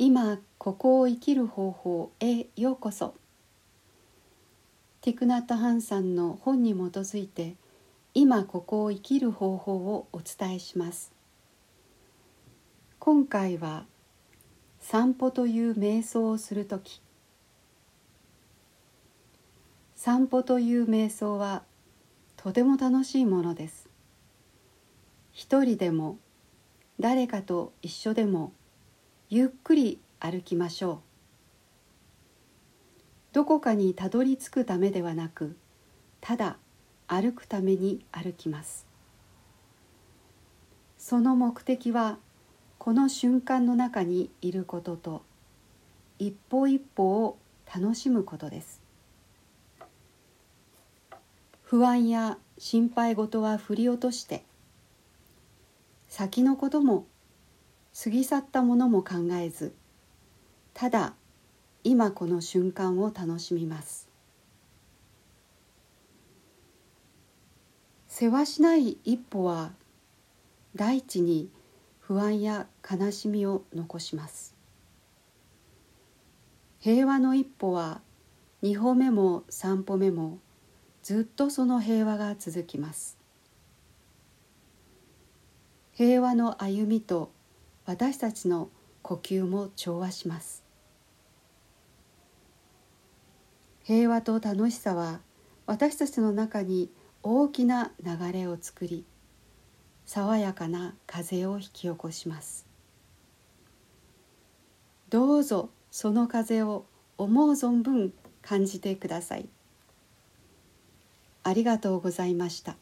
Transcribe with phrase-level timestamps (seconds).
[0.00, 3.16] 今ここを生きる方法へようこそ。
[5.00, 7.56] ティクナット・ハンさんの本に基づいて
[8.14, 11.12] 今ここを生きる方法をお伝えします。
[13.00, 13.86] 今回は
[14.78, 17.02] 散歩という瞑想をする時。
[19.96, 21.64] 散歩という瞑想は
[22.36, 23.88] とても楽しいものです。
[25.32, 26.18] 一人でも
[27.00, 28.52] 誰かと一緒でも
[29.30, 30.98] ゆっくり歩きましょう。
[33.34, 35.54] どこかにたどり着くためではなく
[36.22, 36.56] ただ
[37.06, 38.86] 歩くために歩きます。
[40.96, 42.16] その目的は
[42.78, 45.22] この瞬間の中にいることと
[46.18, 48.80] 一歩一歩を楽しむことです。
[51.64, 54.42] 不安や心配事は振り落として
[56.08, 57.04] 先のことも
[58.00, 59.74] 過ぎ去ったものも考えず
[60.72, 61.14] ただ
[61.82, 64.08] 今この瞬間を楽しみます。
[68.06, 69.72] 世話しない一歩は
[70.76, 71.50] 大地に
[71.98, 74.54] 不安や悲しみを残します。
[76.78, 78.00] 平和の一歩は
[78.62, 80.38] 二歩目も三歩目も
[81.02, 83.18] ずっとその平和が続きます。
[85.92, 87.32] 平和の歩みと
[87.88, 88.68] 私たちの
[89.00, 90.62] 呼吸も調和します。
[93.82, 95.20] 平和と楽しさは
[95.64, 96.90] 私たちの中に
[97.22, 99.06] 大きな流れを作り
[100.04, 102.66] 爽やかな風を引き起こします。
[105.08, 106.84] どうぞその風を
[107.16, 109.48] 思う存分感じてください。
[111.42, 112.76] ありがとうございました。